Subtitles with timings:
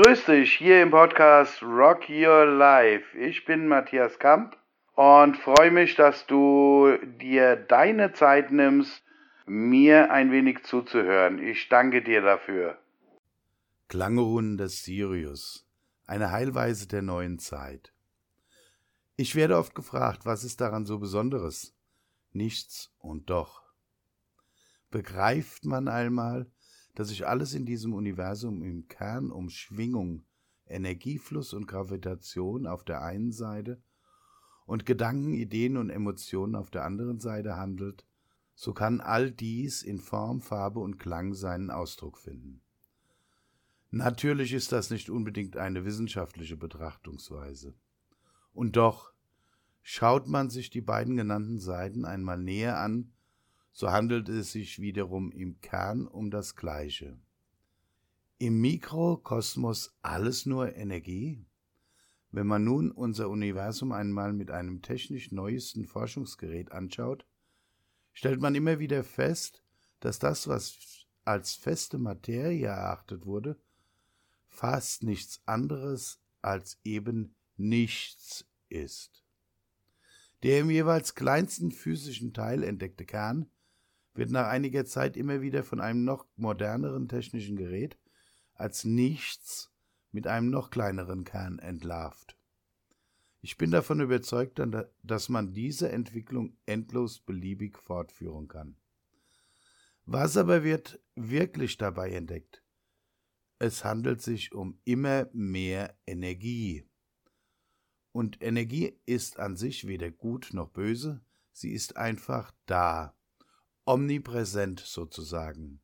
[0.00, 3.18] Grüß dich hier im Podcast Rock Your Life.
[3.18, 4.56] Ich bin Matthias Kamp
[4.94, 9.02] und freue mich, dass du dir deine Zeit nimmst,
[9.46, 11.38] mir ein wenig zuzuhören.
[11.38, 12.78] Ich danke dir dafür.
[13.88, 15.66] Klangruhen des Sirius,
[16.06, 17.92] eine Heilweise der neuen Zeit.
[19.16, 21.74] Ich werde oft gefragt, was ist daran so Besonderes?
[22.32, 23.67] Nichts und doch.
[24.90, 26.50] Begreift man einmal,
[26.94, 30.24] dass sich alles in diesem Universum im Kern um Schwingung,
[30.66, 33.80] Energiefluss und Gravitation auf der einen Seite
[34.66, 38.04] und Gedanken, Ideen und Emotionen auf der anderen Seite handelt,
[38.54, 42.60] so kann all dies in Form, Farbe und Klang seinen Ausdruck finden.
[43.90, 47.74] Natürlich ist das nicht unbedingt eine wissenschaftliche Betrachtungsweise.
[48.52, 49.12] Und doch,
[49.82, 53.12] schaut man sich die beiden genannten Seiten einmal näher an,
[53.72, 57.18] so handelt es sich wiederum im Kern um das Gleiche.
[58.38, 61.44] Im Mikrokosmos alles nur Energie?
[62.30, 67.24] Wenn man nun unser Universum einmal mit einem technisch neuesten Forschungsgerät anschaut,
[68.12, 69.62] stellt man immer wieder fest,
[70.00, 73.58] dass das, was als feste Materie erachtet wurde,
[74.46, 79.24] fast nichts anderes als eben nichts ist.
[80.42, 83.50] Der im jeweils kleinsten physischen Teil entdeckte Kern
[84.18, 87.96] wird nach einiger Zeit immer wieder von einem noch moderneren technischen Gerät
[88.54, 89.70] als nichts
[90.10, 92.36] mit einem noch kleineren Kern entlarvt.
[93.42, 94.60] Ich bin davon überzeugt,
[95.04, 98.76] dass man diese Entwicklung endlos beliebig fortführen kann.
[100.04, 102.64] Was aber wird wirklich dabei entdeckt?
[103.60, 106.84] Es handelt sich um immer mehr Energie.
[108.10, 113.14] Und Energie ist an sich weder gut noch böse, sie ist einfach da
[113.88, 115.80] omnipräsent sozusagen.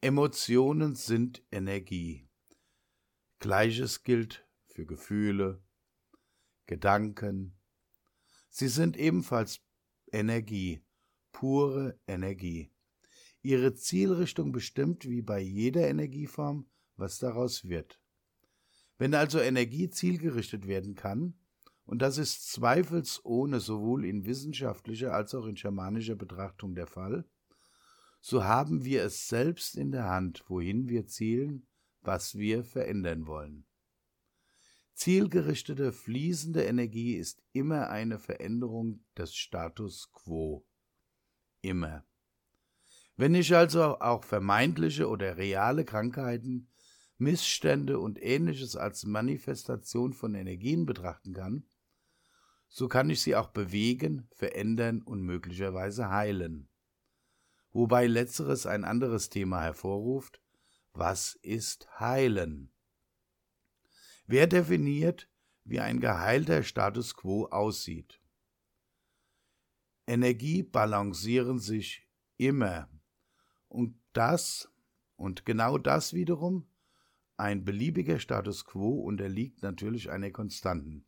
[0.00, 2.26] Emotionen sind Energie.
[3.38, 5.62] Gleiches gilt für Gefühle,
[6.64, 7.54] Gedanken.
[8.48, 9.60] Sie sind ebenfalls
[10.10, 10.86] Energie,
[11.32, 12.72] pure Energie.
[13.42, 18.00] Ihre Zielrichtung bestimmt wie bei jeder Energieform, was daraus wird.
[18.96, 21.38] Wenn also Energie zielgerichtet werden kann,
[21.86, 27.24] und das ist zweifelsohne sowohl in wissenschaftlicher als auch in schamanischer Betrachtung der Fall,
[28.20, 31.66] so haben wir es selbst in der Hand, wohin wir zielen,
[32.00, 33.66] was wir verändern wollen.
[34.94, 40.66] Zielgerichtete, fließende Energie ist immer eine Veränderung des Status quo.
[41.60, 42.04] Immer.
[43.16, 46.68] Wenn ich also auch vermeintliche oder reale Krankheiten,
[47.18, 51.64] Missstände und ähnliches als Manifestation von Energien betrachten kann,
[52.76, 56.68] so kann ich sie auch bewegen, verändern und möglicherweise heilen.
[57.72, 60.42] Wobei letzteres ein anderes Thema hervorruft,
[60.92, 62.70] was ist heilen?
[64.26, 65.26] Wer definiert,
[65.64, 68.20] wie ein geheilter Status quo aussieht?
[70.06, 72.06] Energie balancieren sich
[72.36, 72.90] immer.
[73.68, 74.70] Und das,
[75.16, 76.68] und genau das wiederum,
[77.38, 81.06] ein beliebiger Status quo unterliegt natürlich einer Konstanten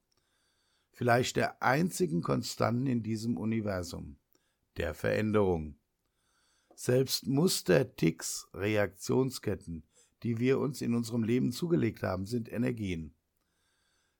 [0.98, 4.16] vielleicht der einzigen Konstanten in diesem Universum,
[4.78, 5.78] der Veränderung.
[6.74, 9.84] Selbst Muster, Ticks, Reaktionsketten,
[10.24, 13.14] die wir uns in unserem Leben zugelegt haben, sind Energien.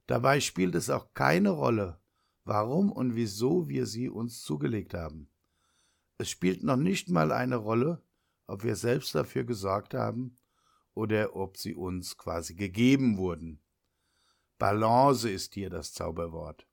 [0.07, 2.01] Dabei spielt es auch keine Rolle,
[2.45, 5.29] warum und wieso wir sie uns zugelegt haben.
[6.17, 8.05] Es spielt noch nicht mal eine Rolle,
[8.47, 10.37] ob wir selbst dafür gesorgt haben
[10.95, 13.61] oder ob sie uns quasi gegeben wurden.
[14.59, 16.68] Balance ist hier das Zauberwort.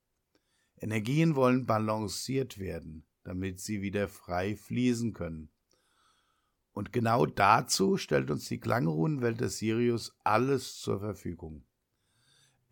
[0.77, 5.49] Energien wollen balanciert werden, damit sie wieder frei fließen können.
[6.73, 11.63] Und genau dazu stellt uns die Klangruhenwelt des Sirius alles zur Verfügung.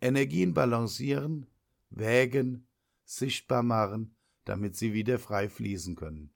[0.00, 1.46] Energien balancieren,
[1.88, 2.66] wägen,
[3.04, 6.34] sichtbar machen, damit sie wieder frei fließen können.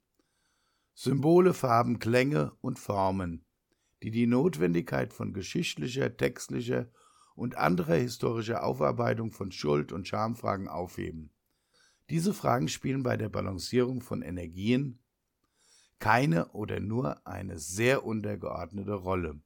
[0.94, 3.44] Symbole, Farben, Klänge und Formen,
[4.02, 6.90] die die Notwendigkeit von geschichtlicher, textlicher
[7.34, 11.30] und anderer historischer Aufarbeitung von Schuld- und Schamfragen aufheben.
[12.10, 14.98] Diese Fragen spielen bei der Balancierung von Energien
[15.98, 19.40] keine oder nur eine sehr untergeordnete Rolle.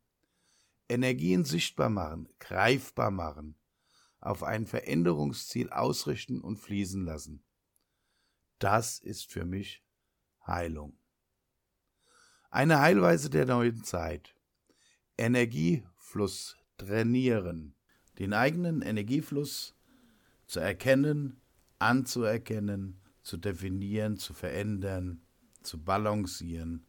[0.88, 3.56] Energien sichtbar machen, greifbar machen,
[4.20, 7.42] auf ein Veränderungsziel ausrichten und fließen lassen.
[8.58, 9.82] Das ist für mich
[10.46, 10.96] Heilung.
[12.50, 14.36] Eine Heilweise der neuen Zeit.
[15.16, 17.74] Energiefluss trainieren,
[18.18, 19.74] den eigenen Energiefluss
[20.46, 21.41] zu erkennen,
[21.82, 25.20] anzuerkennen, zu definieren, zu verändern,
[25.62, 26.84] zu balancieren.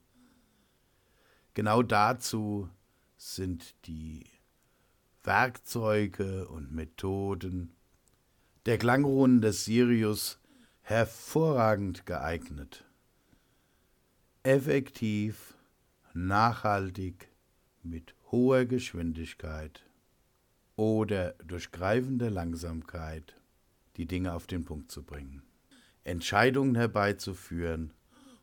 [1.53, 2.69] Genau dazu
[3.17, 4.23] sind die
[5.23, 7.75] Werkzeuge und Methoden
[8.65, 10.39] der Klangrunden des Sirius
[10.81, 12.85] hervorragend geeignet.
[14.43, 15.53] Effektiv,
[16.13, 17.29] nachhaltig,
[17.83, 19.83] mit hoher Geschwindigkeit
[20.75, 23.35] oder durch greifende Langsamkeit
[23.97, 25.43] die Dinge auf den Punkt zu bringen,
[26.03, 27.93] Entscheidungen herbeizuführen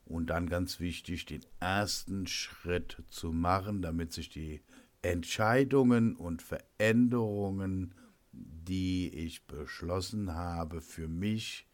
[0.04, 4.62] und dann ganz wichtig, den ersten Schritt zu machen, damit sich die
[5.02, 7.94] Entscheidungen und Veränderungen,
[8.32, 11.66] die ich beschlossen habe, für mich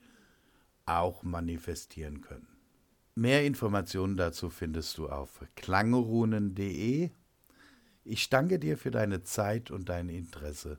[0.84, 2.46] auch manifestieren können.
[3.14, 7.10] Mehr Informationen dazu findest du auf klangrunen.de.
[8.04, 10.78] Ich danke dir für deine Zeit und dein Interesse.